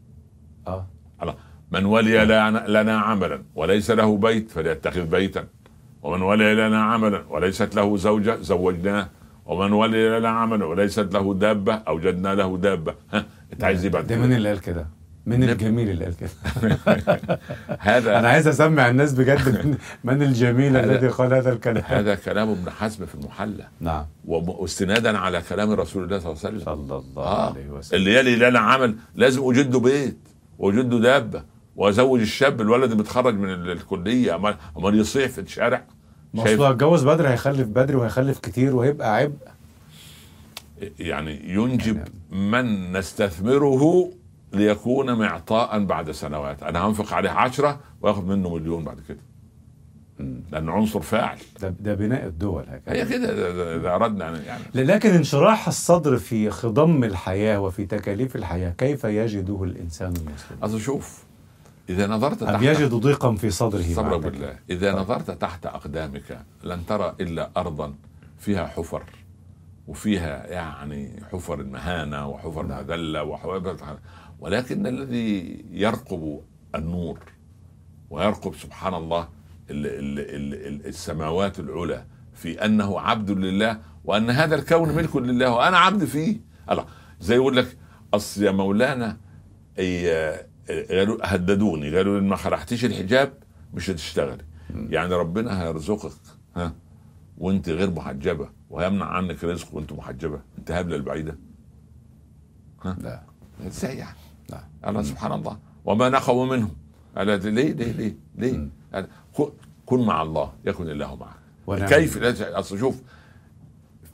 آه. 0.66 0.86
الله 1.22 1.34
من 1.70 1.84
ولي 1.84 2.24
لنا 2.68 2.98
عملا 2.98 3.42
وليس 3.54 3.90
له 3.90 4.16
بيت 4.16 4.50
فليتخذ 4.50 5.04
بيتا. 5.06 5.44
ومن 6.02 6.22
ولي 6.22 6.54
لنا 6.54 6.82
عملا 6.82 7.24
وليست 7.30 7.74
له 7.74 7.96
زوجة 7.96 8.36
زوجناه. 8.40 9.08
ومن 9.46 9.72
ولي 9.72 10.18
لنا 10.18 10.28
عملا 10.28 10.64
وليست 10.64 11.14
له 11.14 11.34
دابة 11.34 11.74
أوجدنا 11.74 12.34
له 12.34 12.56
دابة. 12.58 12.94
ها؟ 13.12 13.26
أنت 13.52 13.64
عايز 13.64 13.84
إيه 13.84 13.92
بعد 13.92 14.06
ده؟ 14.06 14.16
مين 14.16 14.32
اللي 14.32 14.48
قال 14.48 14.60
كده؟ 14.60 14.86
نب- 15.26 15.42
الجميل 15.42 15.90
اللي 15.90 16.04
قال 16.04 16.14
كده؟ 16.16 17.40
هذا 17.78 18.18
أنا 18.18 18.28
عايز 18.28 18.48
أسمع 18.48 18.88
الناس 18.88 19.12
بجد 19.12 19.48
من, 19.66 19.76
من 20.04 20.22
الجميل 20.22 20.76
الذي 20.76 21.08
قال 21.08 21.34
هذا 21.34 21.52
الكلام. 21.52 21.84
هذا 21.86 22.14
كلام 22.14 22.48
ابن 22.50 22.70
حزم 22.70 23.06
في 23.06 23.14
المحلى 23.14 23.68
نعم. 23.80 24.04
واستنادا 24.26 25.18
على 25.18 25.42
كلام 25.48 25.70
رسول 25.72 26.04
الله 26.04 26.18
صلى 26.18 26.32
الله 26.32 26.40
عليه 26.44 26.56
وسلم. 26.56 26.64
صلى 26.64 26.96
الله 26.98 27.22
آه. 27.24 27.50
عليه 27.50 27.68
وسلم. 27.70 27.98
اللي 27.98 28.14
يلي 28.14 28.36
لنا 28.36 28.58
عمل 28.58 28.96
لازم 29.14 29.42
له 29.72 29.80
بيت 29.80 30.16
وأوجد 30.58 30.92
له 30.94 31.00
دابة 31.00 31.42
وأزوج 31.76 32.20
الشاب 32.20 32.60
الولد 32.60 32.84
اللي 32.84 32.96
متخرج 32.96 33.34
من 33.34 33.52
ال- 33.52 33.70
الكلية 33.70 34.34
أمال 34.34 34.56
أمال 34.78 34.98
يصيح 35.00 35.30
في 35.30 35.40
الشارع. 35.40 35.84
ما 36.34 36.42
اصله 36.42 36.68
هيتجوز 36.70 37.04
بدري 37.04 37.28
هيخلف 37.28 37.68
بدري 37.68 37.96
وهيخلف 37.96 38.38
كتير 38.38 38.76
وهيبقى 38.76 39.16
عبء. 39.16 39.32
يعني 40.98 41.40
ينجب 41.54 42.00
من 42.32 42.92
نستثمره 42.92 44.10
ليكون 44.56 45.12
معطاء 45.12 45.84
بعد 45.84 46.10
سنوات. 46.10 46.62
أنا 46.62 46.86
هنفق 46.86 47.12
عليه 47.14 47.30
عشرة 47.30 47.80
واخد 48.02 48.26
منه 48.26 48.54
مليون 48.54 48.84
بعد 48.84 49.00
كده. 49.08 49.18
لأنه 50.52 50.72
عنصر 50.72 51.00
فاعل. 51.00 51.38
ده, 51.60 51.74
ده 51.80 51.94
بناء 51.94 52.26
الدول 52.26 52.64
هكذا. 52.68 52.94
هي 52.94 53.06
كده 53.06 53.50
اذا 53.76 53.94
أردنا 53.94 54.42
يعني. 54.42 54.62
لكن 54.74 55.10
انشراح 55.10 55.68
الصدر 55.68 56.16
في 56.16 56.50
خضم 56.50 57.04
الحياة 57.04 57.60
وفي 57.60 57.86
تكاليف 57.86 58.36
الحياة 58.36 58.70
كيف 58.70 59.04
يجده 59.04 59.64
الإنسان 59.64 60.08
المسلم؟ 60.08 60.58
أصل 60.62 60.80
شوف 60.80 61.24
إذا 61.88 62.06
نظرت 62.06 62.42
أم 62.42 62.52
تحت 62.52 62.62
يجد 62.62 62.94
ضيقا 62.94 63.34
في 63.34 63.50
صدره 63.50 63.84
معنى 63.96 64.18
بالله. 64.18 64.56
إذا 64.70 64.92
نظرت 64.92 65.30
تحت 65.30 65.66
أقدامك 65.66 66.38
لن 66.64 66.86
ترى 66.86 67.14
إلا 67.20 67.50
ارضا 67.56 67.94
فيها 68.38 68.66
حفر. 68.66 69.02
وفيها 69.86 70.46
يعني 70.46 71.22
حفر 71.32 71.60
المهانة 71.60 72.28
وحفر 72.28 72.62
نعم. 72.62 72.78
المذله 72.80 73.22
وحفر 73.24 73.98
ولكن 74.40 74.86
الذي 74.86 75.64
يرقب 75.70 76.40
النور 76.74 77.18
ويرقب 78.10 78.54
سبحان 78.54 78.94
الله 78.94 79.28
ال 79.70 79.86
ال 79.86 80.18
ال 80.18 80.54
ال 80.66 80.86
السماوات 80.86 81.60
العلى 81.60 82.04
في 82.34 82.64
أنه 82.64 83.00
عبد 83.00 83.30
لله 83.30 83.80
وأن 84.04 84.30
هذا 84.30 84.54
الكون 84.54 84.88
ملك 84.94 85.16
لله 85.16 85.50
وأنا 85.54 85.78
عبد 85.78 86.04
فيه. 86.04 86.40
الله 86.70 86.86
زي 87.20 87.34
يقول 87.34 87.56
لك 87.56 87.76
أصل 88.14 88.42
يا 88.42 88.50
مولانا 88.50 89.16
قالوا 90.90 91.18
هددوني 91.22 91.96
قالوا 91.96 92.20
لي 92.20 92.26
ما 92.26 92.36
خلعتيش 92.36 92.84
الحجاب 92.84 93.32
مش 93.74 93.90
هتشتغلي. 93.90 94.44
يعني 94.70 95.14
ربنا 95.14 95.62
هيرزقك 95.62 96.12
ها 96.56 96.72
وانت 97.38 97.68
غير 97.68 97.90
محجبة 97.90 98.48
وهيمنع 98.70 99.04
عنك 99.04 99.44
رزق 99.44 99.74
وانت 99.74 99.92
محجبة. 99.92 100.40
انت 100.58 100.70
هبله 100.70 100.96
البعيده 100.96 101.38
لا. 102.84 103.22
إزاي 103.66 103.96
يعني؟ 103.96 104.16
لا. 104.50 104.64
الله 104.86 105.02
سبحان 105.02 105.32
الله. 105.32 105.58
وما 105.84 106.08
نقموا 106.08 106.46
منهم. 106.46 106.70
قال 107.16 107.26
ليه 107.26 107.72
ليه 107.72 107.92
ليه 107.92 108.16
ليه؟ 108.38 108.68
كن- 109.86 110.06
مع 110.06 110.22
الله 110.22 110.52
يكن 110.64 110.90
الله 110.90 111.16
معك. 111.16 111.36
كيف؟ 111.88 112.18
أصل 112.42 112.78
شوف 112.78 113.02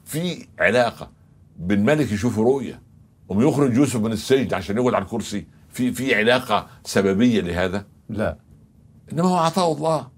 في 0.05 0.47
علاقة 0.59 1.11
بين 1.59 1.85
ملك 1.85 2.12
يشوف 2.12 2.38
رؤية 2.38 2.83
وم 3.29 3.41
يخرج 3.49 3.75
يوسف 3.76 3.97
من 4.00 4.12
السجن 4.12 4.55
عشان 4.55 4.76
يقعد 4.76 4.95
على 4.95 5.05
الكرسي 5.05 5.47
في 5.69 5.93
في 5.93 6.14
علاقة 6.14 6.67
سببية 6.85 7.41
لهذا؟ 7.41 7.85
لا. 8.09 8.37
إنما 9.12 9.29
هو 9.29 9.37
عطاء 9.37 9.73
الله. 9.73 10.09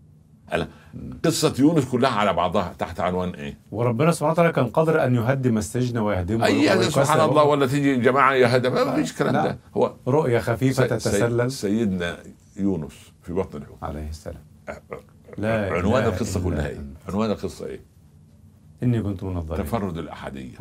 قصة 1.24 1.54
يونس 1.58 1.84
كلها 1.84 2.10
على 2.10 2.32
بعضها 2.32 2.72
تحت 2.78 3.00
عنوان 3.00 3.28
إيه؟ 3.30 3.58
وربنا 3.72 4.12
سبحانه 4.12 4.32
وتعالى 4.32 4.52
كان 4.52 4.66
قادر 4.66 5.04
أن 5.04 5.14
يهدم 5.14 5.58
السجن 5.58 5.98
ويهدمه 5.98 6.46
أي 6.46 6.82
سبحان 6.90 7.28
الله. 7.30 7.42
ولا 7.44 7.66
تيجي 7.66 7.96
جماعة 7.96 8.32
يهدم. 8.34 8.72
ما 8.74 8.94
فيش 8.94 9.10
الكلام 9.12 9.34
لا. 9.34 9.44
ده. 9.46 9.58
هو 9.76 9.94
رؤية 10.08 10.38
خفيفة 10.38 10.82
سي- 10.82 10.98
سي- 11.00 11.10
تتسلل. 11.10 11.50
سيدنا 11.50 12.16
يونس 12.56 13.12
في 13.22 13.32
بطن 13.32 13.58
الحوت. 13.58 13.78
عليه 13.82 14.08
السلام. 14.08 14.42
لا 15.38 15.72
عنوان 15.72 16.02
إله 16.02 16.08
القصة 16.08 16.40
إلا 16.40 16.48
كلها 16.50 16.68
إيه؟ 16.68 16.84
عنوان 17.08 17.30
القصة 17.30 17.66
إيه؟ 17.66 17.80
إني 18.82 19.02
كنت 19.02 19.24
من 19.24 19.36
الظالمين. 19.36 19.66
تفرد 19.66 19.98
الاحاديه 19.98 20.56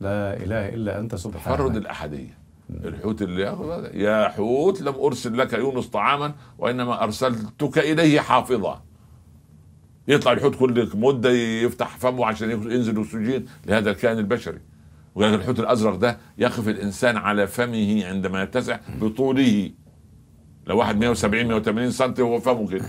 لا 0.00 0.36
إله 0.36 0.68
إلا 0.68 0.98
أنت 1.00 1.14
سبحانك. 1.14 1.56
تفرد 1.58 1.76
الاحاديه 1.76 2.38
الحوت 2.84 3.22
اللي 3.22 3.42
ياخذ 3.42 3.94
يا 3.94 4.28
حوت 4.28 4.82
لم 4.82 4.94
أرسل 4.94 5.38
لك 5.38 5.52
يونس 5.52 5.86
طعاما 5.86 6.32
وإنما 6.58 7.04
أرسلتك 7.04 7.78
إليه 7.78 8.20
حافظا. 8.20 8.82
يطلع 10.10 10.32
الحوت 10.32 10.56
كل 10.56 10.88
مدة 10.94 11.30
يفتح 11.30 11.96
فمه 11.96 12.26
عشان 12.26 12.50
ينزل 12.50 13.00
أكسجين. 13.00 13.46
لهذا 13.66 13.90
الكائن 13.90 14.18
البشري. 14.18 14.58
وقال 15.14 15.34
الحوت 15.34 15.60
الأزرق 15.60 15.96
ده 15.96 16.18
يقف 16.38 16.68
الإنسان 16.68 17.16
على 17.16 17.46
فمه 17.46 18.06
عندما 18.06 18.42
يتسع 18.42 18.78
بطوله. 19.00 19.70
لو 20.66 20.78
واحد 20.78 20.96
170 20.96 21.46
180 21.46 21.90
سم 21.90 22.14
هو 22.20 22.40
فمه 22.40 22.68
كده. 22.68 22.88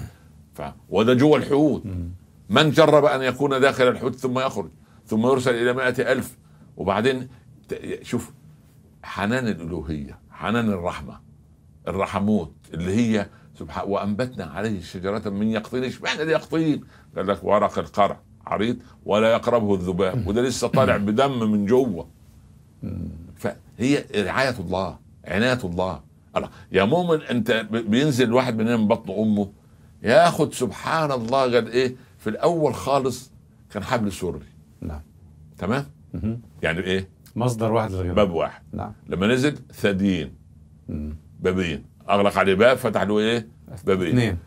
ف... 0.54 0.62
وده 0.90 1.13
جوه 1.13 1.38
الحوت. 1.38 1.84
من 2.50 2.72
جرب 2.72 3.06
أن 3.06 3.22
يكون 3.22 3.62
داخل 3.62 3.88
الحوت 3.88 4.16
ثم 4.16 4.40
يخرج 4.40 4.70
ثم 5.06 5.28
يرسل 5.28 5.56
إلى 5.56 5.74
مائة 5.74 6.12
ألف. 6.12 6.38
وبعدين 6.78 7.28
شوف 8.01 8.32
حنان 9.04 9.48
الألوهية 9.48 10.20
حنان 10.32 10.70
الرحمة 10.70 11.20
الرحموت 11.88 12.54
اللي 12.74 12.96
هي 12.96 13.28
سبحان 13.60 13.90
وأنبتنا 13.90 14.46
عليه 14.46 14.82
شجره 14.82 15.30
من 15.30 15.48
يقطين. 15.48 15.84
اشمعنى 15.84 16.22
اليقطين؟ 16.22 16.84
قال 17.15 17.27
لك 17.27 17.44
ورق 17.44 17.80
القرع 17.80 18.20
عريض 18.46 18.77
ولا 19.06 19.32
يقربه 19.32 19.75
الذباب 19.75 20.27
وده 20.27 20.41
لسه 20.41 20.68
طالع 20.68 20.98
بدم 20.98 21.51
من 21.51 21.65
جوه. 21.65 22.08
فهي 23.36 24.06
رعاية 24.15 24.60
الله 24.60 24.98
عناية 25.25 25.60
الله. 25.63 26.01
الله 26.38 26.50
يا 26.72 26.84
مؤمن 26.84 27.22
أنت 27.22 27.51
بينزل 27.72 28.25
الواحد 28.25 28.58
مننا 28.58 28.77
من 28.77 28.88
بطن 28.88 29.13
أمه 29.13 29.50
ياخد 30.03 30.53
سبحان 30.53 31.12
الله 31.12 31.41
قال 31.41 31.72
إيه؟ 31.72 31.96
في 32.18 32.30
الأول 32.30 32.74
خالص 32.74 33.32
كان 33.72 33.84
حبل 33.84 34.12
سري. 34.12 34.39
نعم. 34.82 35.01
تمام. 35.58 35.86
يعني 36.62 36.80
إيه؟ 36.80 37.10
مصدر 37.36 37.72
واحد 37.72 37.91
للغذاء 37.91 38.13
باب 38.13 38.32
واحد. 38.32 38.62
نعم. 38.74 38.94
لما 39.08 39.27
نزل 39.27 39.58
ثديين. 39.74 40.34
بابين. 41.39 41.84
أغلق 42.10 42.38
عليه 42.38 42.53
باب 42.53 42.77
فتح 42.77 43.01
له 43.01 43.20
إيه؟ 43.20 43.48
بابين. 43.86 44.08
اثنين. 44.08 44.38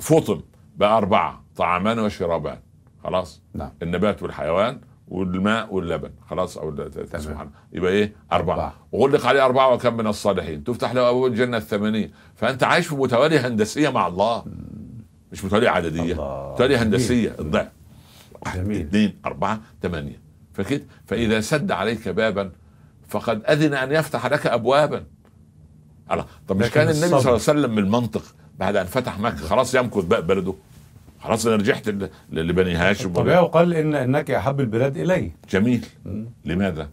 فطم 0.00 0.40
بقى 0.76 0.96
أربعة. 0.96 1.41
طعامان 1.56 1.98
وشرابان 1.98 2.58
خلاص؟ 3.04 3.42
نعم. 3.54 3.70
النبات 3.82 4.22
والحيوان 4.22 4.80
والماء 5.08 5.74
واللبن. 5.74 6.10
خلاص؟ 6.30 6.58
أو. 6.58 6.74
سبحان. 7.18 7.50
يبقى 7.72 7.92
إيه؟ 7.92 8.12
أربعة. 8.32 8.54
أربعة. 8.54 8.74
وغلق 8.92 9.26
عليه 9.26 9.44
أربعة 9.44 9.72
وكم 9.74 9.96
من 9.96 10.06
الصالحين. 10.06 10.64
تفتح 10.64 10.92
له 10.92 11.10
أبواب 11.10 11.32
الجنة 11.32 11.56
الثمانيه 11.56 12.10
فأنت 12.36 12.62
عايش 12.62 12.86
في 12.86 12.94
متواليه 12.94 13.46
هندسية 13.46 13.88
مع 13.88 14.06
الله. 14.06 14.44
مش 15.32 15.44
متواليه 15.44 15.68
عددية. 15.68 16.14
جميل. 16.58 16.76
هندسية. 16.78 17.36
الضعف. 17.38 17.68
واحد. 18.42 18.70
اثنين 18.70 19.18
أربعة 19.26 19.60
ثمانية. 19.82 20.20
فكده 20.52 20.84
فإذا 21.06 21.40
سد 21.40 21.70
عليك 21.70 22.08
بابا 22.08 22.52
فقد 23.08 23.42
أذن 23.44 23.74
أن 23.74 23.92
يفتح 23.92 24.26
لك 24.26 24.46
أبوابا. 24.46 25.04
الله. 26.12 26.26
طب 26.48 26.56
مش 26.62 26.70
كان 26.70 26.88
النبي 26.88 26.98
صلى 27.08 27.18
الله 27.18 27.26
عليه. 27.26 27.32
وسلم 27.32 27.70
من 27.70 27.78
المنطق 27.78 28.22
بعد 28.58 28.76
أن 28.76 28.86
فتح 28.86 29.18
مكة 29.18 29.36
خلاص 29.36 29.74
يمكث 29.74 30.04
بقى 30.04 30.26
بلده. 30.26 30.54
خلاص 31.22 31.46
أنا 31.46 31.56
رجعت 31.56 31.88
لبني 32.32 32.74
هاشم 32.74 33.12
طبيعي 33.12 33.38
وقال 33.42 33.74
ان 33.74 33.94
إنك 33.94 34.30
احب 34.30 34.60
البلاد 34.60 34.96
إلي 34.96 35.32
جميل. 35.50 35.86
لماذا؟ 36.44 36.90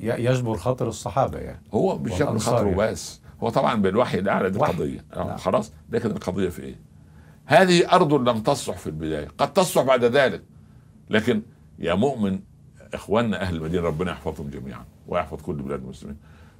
يجبر 0.00 0.56
خاطر 0.56 0.88
الصحابة 0.88 1.38
يعني 1.38 1.62
هو 1.74 1.98
مش 1.98 2.12
والأنصار 2.12 2.56
خاطره. 2.56 2.74
بس 2.90 3.20
هو 3.42 3.48
طبعا 3.48 3.74
بالوحي 3.74 4.18
الأعلى 4.18 4.50
دي. 4.50 4.58
قضيه 4.58 5.04
آه، 5.12 5.24
نعم. 5.26 5.36
خلاص 5.36 5.72
لكن 5.90 6.10
القضية 6.10 6.48
في 6.48 6.62
إيه؟ 6.62 6.74
هذه 7.46 7.92
أرض 7.92 8.14
لم 8.14 8.40
تصلح 8.40 8.76
في 8.76 8.86
البداية 8.86 9.28
قد 9.38 9.52
تصلح 9.52 9.82
بعد 9.84 10.04
ذلك 10.04 10.42
لكن 11.10 11.42
يا 11.78 11.94
مؤمن 11.94 12.38
إخواننا 12.94 13.40
أهل 13.42 13.56
المدينة 13.56 13.82
ربنا 13.82 14.10
يحفظهم 14.12 14.50
جميعا 14.50 14.84
ويحفظ 15.08 15.40
كل 15.42 15.54
بلاد 15.54 15.80
المسلمين 15.82 16.16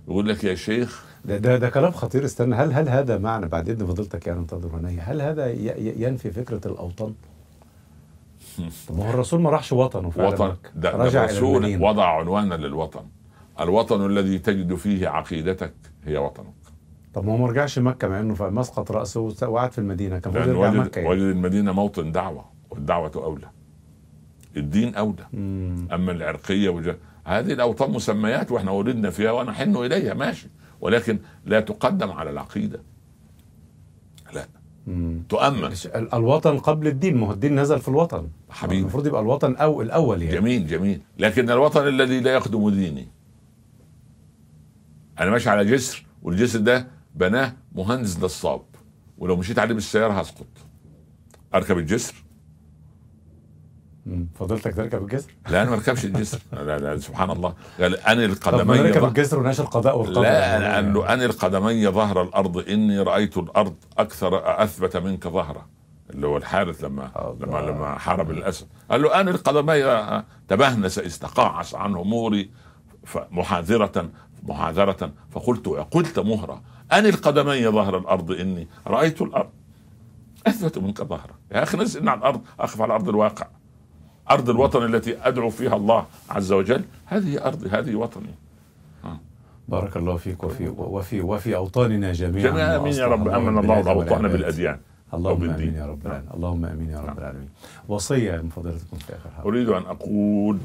يقول 0.09 0.29
لك 0.29 0.45
يا 0.45 0.55
شيخ 0.55 1.05
ده, 1.25 1.37
ده 1.37 1.57
ده 1.57 1.71
كلام 1.71 1.93
خطير. 1.93 2.25
استنى 2.25 2.55
هل 2.55 2.73
هل 2.73 2.89
هذا 2.89 3.19
معنى 3.19 3.47
بعد 3.47 3.69
إذن 3.69 3.87
فضيلتك 3.87 4.27
يعني 4.27 4.41
انتظر 4.41 4.77
هنية 4.77 5.01
هل 5.03 5.23
هذا 5.23 5.51
ينفي 5.79 6.31
فكرة 6.31 6.61
الأوطان؟ 6.69 7.15
طب 8.89 8.95
ما 8.97 9.07
هو 9.07 9.11
الرسول 9.11 9.41
ما 9.41 9.51
راحش 9.51 9.73
وطنه 9.73 10.11
فعلا. 10.11 10.29
وطن. 10.29 10.57
ده, 10.75 10.91
رجع 10.91 11.25
الرسول 11.25 11.83
وضع 11.83 12.19
عنوانا 12.19 12.55
للوطن. 12.55 13.05
الوطن 13.61 14.07
الذي 14.07 14.39
تجد 14.39 14.75
فيه 14.75 15.09
عقيدتك 15.09 15.75
هي 16.05 16.17
وطنك. 16.17 16.55
طب 17.15 17.25
ما 17.25 17.33
هو 17.33 17.37
ما 17.37 17.47
رجعش 17.47 17.79
مكة 17.79 18.09
مع 18.09 18.21
إنه 18.21 18.37
مسقط 18.41 18.91
رأسه 18.91 19.21
وقعد 19.21 19.73
في 19.73 19.79
المدينة. 19.79 20.19
كان 20.19 20.37
المفروض 20.37 20.57
يرجع 20.57 20.85
مكة 20.85 20.99
يعني. 20.99 21.11
وجد 21.11 21.21
المدينة 21.23 21.73
موطن 21.73 22.13
دعوة 22.13 22.45
والدعوة 22.71 23.13
أولى. 23.15 23.49
الدين 24.57 24.95
أولى. 24.95 25.27
مم. 25.33 25.89
أما 25.93 26.13
العرقية 26.13 26.69
وج... 26.69 26.95
هذه 27.27 27.53
الأوطان 27.53 27.91
مسميات 27.91 28.53
وإحنا 28.53 28.71
ولدنا 28.71 29.11
فيها 29.11 29.31
ونحن 29.33 29.77
إليها 29.77 30.15
ماشي. 30.15 30.49
ولكن 30.81 31.19
لا 31.45 31.61
تقدم 31.61 32.11
على 32.11 32.31
العقيدة. 32.31 32.83
لا. 34.35 34.47
مم. 34.87 35.23
تؤمن. 35.29 35.65
ال- 35.65 36.15
الوطن 36.15 36.59
قبل 36.59 36.87
الدين 36.87 37.17
ما 37.17 37.27
هو 37.27 37.33
الدين 37.33 37.61
نزل 37.61 37.79
في 37.79 37.89
الوطن. 37.89 38.29
حبيبي. 38.51 38.81
المفروض 38.81 39.07
يبقى 39.07 39.21
الوطن 39.21 39.57
أو 39.57 39.83
الأول 39.83 40.23
يعني. 40.23 40.35
جميل 40.37 40.67
جميل. 40.67 41.01
لكن 41.19 41.51
الوطن 41.51 41.89
الذي 41.89 42.21
لا 42.21 42.35
يخدم 42.35 42.71
ديني. 42.71 43.09
أنا 45.21 45.31
ماشي 45.31 45.51
على 45.51 45.65
جسر 45.65 46.07
والجسر 46.23 46.59
ده 46.59 46.87
بناه 47.15 47.53
مهندس 47.75 48.21
نصاب. 48.21 48.63
ولو 49.19 49.37
مشيت 49.37 49.59
عليه 49.59 49.75
بالسيارة 49.75 50.13
هسقط. 50.13 50.47
أركب 51.55 51.79
الجسر. 51.79 52.15
فضلتك 54.39 54.75
تركب 54.75 55.03
الجسر 55.03 55.31
لا 55.49 55.63
أنا 55.63 55.71
ما 55.71 55.77
اركبش 55.77 56.05
الجسر 56.05 56.39
لا 56.53 56.79
لا 56.79 56.99
سبحان 56.99 57.31
الله. 57.31 57.55
قال 57.81 57.97
أني 57.97 58.25
القدمي 58.25 58.93
ظهر- 58.93 59.09
الجسر 59.09 59.39
ونعيش 59.39 59.61
القضاء 59.61 59.99
والقدر. 59.99 60.21
لا 60.21 60.75
قال 60.75 60.95
له 60.95 61.13
أني 61.13 61.25
القدمي 61.25 61.89
ظهر 61.89 62.23
الأرض 62.23 62.69
إني 62.69 63.01
رأيت 63.01 63.37
الأرض 63.37 63.75
أكثر 63.99 64.63
أثبت 64.63 64.97
منك 64.97 65.29
ظهرا. 65.29 65.67
اللي 66.11 66.27
هو 66.27 66.37
الحارث 66.37 66.85
لما 66.85 67.11
الله. 67.17 67.61
لما 67.61 67.71
لما 67.71 67.99
حارب 67.99 68.31
الأسد. 68.31 68.67
قال 68.91 69.03
له 69.03 69.21
أني 69.21 69.31
القدمي 69.31 69.83
تبهنس 70.49 70.99
استقاعس 70.99 71.75
عن 71.75 71.95
أموري 71.97 72.51
ف- 73.05 73.19
محاذرة 73.31 74.09
محاذرة. 74.43 75.11
فقلت 75.31 75.69
قلت 75.69 76.19
مهرة 76.19 76.63
أني 76.93 77.09
القدمي 77.09 77.69
ظهر 77.69 77.99
الأرض 77.99 78.31
إني 78.33 78.69
رأيت 78.87 79.23
الأرض 79.23 79.51
أثبت 80.47 80.79
منك 80.79 81.03
ظهرا. 81.03 81.35
يا 81.53 81.63
أخي 81.63 81.77
نزل 81.79 82.01
إن 82.01 82.09
على 82.09 82.19
الأرض 82.19 82.41
أقف 82.61 82.81
على 82.81 82.95
أرض 82.95 83.09
الواقع. 83.09 83.47
أرض 84.31 84.51
الوطن 84.51 84.95
التي 84.95 85.17
أدعو 85.29 85.51
فيها 85.51 85.77
الله 85.77 86.07
عز 86.31 86.53
وجل 86.53 86.85
هذه 87.07 87.47
أرضي 87.47 87.69
هذه 87.69 87.95
وطني 87.95 88.35
بارك 89.69 89.97
الله 89.97 90.17
فيك 90.17 90.45
وفي 90.45 90.69
وفي 90.69 91.21
وفي 91.21 91.57
أوطاننا 91.57 92.13
جميعا 92.13 92.51
جميعا 92.51 92.77
آمين 92.77 92.93
يا 92.93 93.07
رب 93.07 93.29
آمن 93.29 93.59
الله 93.59 93.97
والعباد. 93.97 94.33
بالأديان 94.33 94.79
اللهم 95.15 95.51
آمين. 95.51 95.75
يا 95.75 95.87
رب 95.87 95.99
نعم. 96.05 96.13
العالمين 96.13 96.31
اللهم 96.35 96.65
آمين 96.65 96.91
يا 96.91 96.99
رب 97.01 97.07
نعم. 97.07 97.19
العالمين 97.19 97.49
وصية 97.89 98.37
من 98.37 98.49
فضيلتكم 98.49 98.97
في 98.97 99.17
آخر 99.17 99.31
حلقة 99.31 99.49
أريد 99.49 99.69
أن 99.69 99.83
أقول 99.83 100.59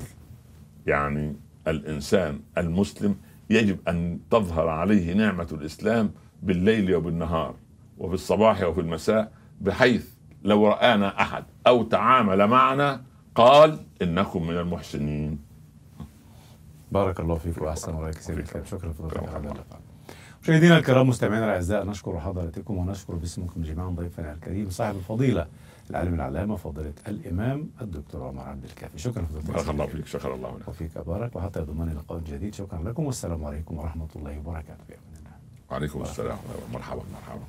يعني 0.88 1.36
الإنسان 1.68 2.40
المسلم 2.58 3.16
يجب 3.50 3.78
أن 3.88 4.20
تظهر 4.32 4.68
عليه 4.68 5.14
نعمة 5.14 5.48
الإسلام 5.52 6.12
بالليل 6.44 6.96
وبالنهار 6.96 7.56
وفي 7.98 8.14
الصباح 8.14 8.62
وفي 8.64 8.82
المساء 8.82 9.32
بحيث 9.62 10.08
لو 10.44 10.68
رآنا 10.68 11.22
أحد 11.22 11.44
أو 11.68 11.84
تعامل 11.84 12.48
معنا 12.48 13.02
قال 13.36 13.80
إنكم 14.02 14.48
من 14.48 14.58
المحسنين. 14.58 15.40
بارك 16.92 17.20
الله 17.20 17.36
فيك 17.36 17.62
وأحسن 17.62 17.96
الله 17.96 18.12
فيك. 18.12 18.40
الكريم 18.40 18.66
شكرا 18.66 18.90
لفضيلتك 18.90 19.18
شكرا. 19.18 19.30
على 19.30 19.38
اللقاء 19.38 19.82
مشاهدينا 20.44 20.78
الكرام 20.78 21.10
مستمعينا 21.10 21.46
الأعزاء 21.46 21.86
نشكر 21.86 22.20
حضراتكم 22.20 22.78
ونشكر 22.78 23.16
باسمكم 23.16 23.62
جميعا 23.62 23.90
ضيفنا 23.90 24.34
الكريم 24.34 24.70
صاحب 24.70 24.96
الفضيلة 24.96 25.48
العالم 25.90 26.14
العلامة 26.14 26.56
فضيلة 26.56 26.94
الإمام 27.08 27.70
الدكتور 27.82 28.24
عمر 28.24 28.44
عبد 28.44 28.64
الكافي. 28.64 28.98
شكرا 28.98 29.24
فضيلتك 29.24 29.52
بارك 29.52 29.70
الله 29.70 29.86
فيك 29.88 30.08
شكر 30.08 30.36
الله 30.36 30.58
لك 30.58 30.68
وفيك 30.68 30.98
بارك 30.98 31.36
وحتى 31.36 31.60
يضمني 31.60 31.94
لقاء 31.94 32.20
جديد. 32.20 32.54
شكرا 32.54 32.84
لكم 32.84 33.06
والسلام 33.06 33.46
عليكم 33.46 33.78
ورحمة 33.78 34.08
الله 34.16 34.40
وبركاته. 34.40 34.96
وعليكم 35.72 36.02
السلام 36.02 36.38
مرحبا 36.74 37.02
مرحبا 37.14 37.44